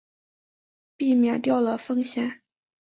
[0.97, 2.41] 避免掉了风险